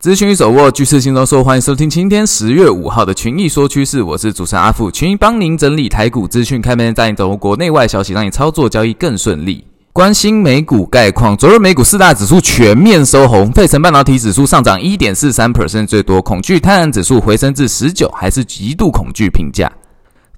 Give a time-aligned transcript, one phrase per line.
[0.00, 9.62] 资讯一手握，趋势轻松说，欢迎收听今天十月五号的群益说趋势，我是主持人阿富，群益帮您整理台股资讯，开盘带你掌握国内外消息，让你操作交易更顺利。
[9.92, 19.70] 关心美股概况，昨日美股四大指数全面收红，费城半导体指数上涨一点四三 percent 最多，恐惧贪婪指数回升至十九，还是极度恐惧评价。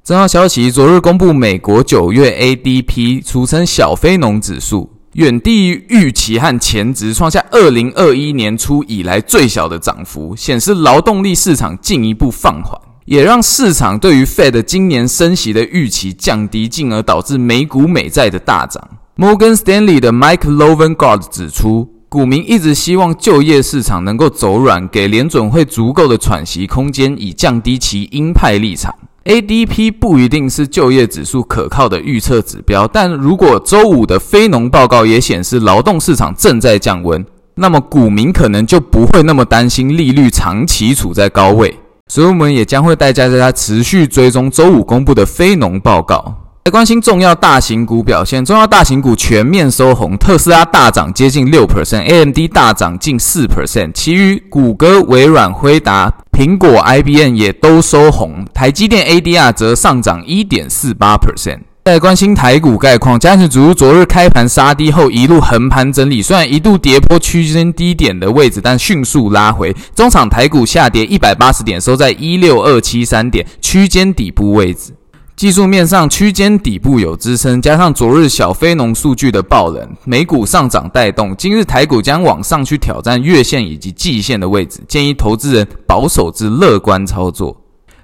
[0.02, 4.90] 重要消息，昨日公布美国九月 ADP，俗称小非农指数。
[5.14, 18.82] 远低于预期和前值，创下二零二一年初以来最小的涨幅，显示劳动力市场进一步放缓，也让市场对于 Fed 今年升息的预期降低，进而导致美股美债的大涨。
[19.18, 28.94] Morgan Stanley 的 Mike Lovengard 指出，股民一直希望就业市场能够走软，给联准会足够的喘息空间，以降低其鹰派立场。
[29.24, 41.78] ADP 不一定是就业指数可靠的预测指标，但如果周五的非农报告也显示劳动市场正在降温，那么股民可能就不会那么担心利率长期处在高位。
[42.08, 46.41] 所以，我们也将会带大家持续追踪周五公布的非农报告。
[46.64, 61.62] 来关心重要大型股表现，重要大型股全面收红，特斯拉大涨接近六 percent，AMD 大涨近四 percent，其余谷歌、微软、辉达、苹果、IBM 也都收红，台积电 ADR 则上涨一点四八 percent。
[61.84, 74.94] 再来关心台股概况，加权指数昨日开盘杀低后一路横盘整理，虽然一度跌破区间低点的位置，但迅速拉回，中场台股下跌一百八十点，收在一六二七三点区间底部位置。
[75.34, 87.56] 技术面上，区间底部有支撑，加上昨日小非农数据的爆冷，美股上涨带动，今日台股将往上去挑战月线以及季线的位置，建议投资人保守至乐观操作。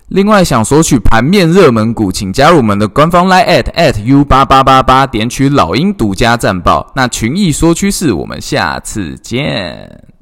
[0.09, 6.91] 另外，想索取盘面热门股，请加入我们的官方 line at at u 八八八八，点取老鹰独家战报。
[6.97, 10.17] 那群益说趋势，我们下次见。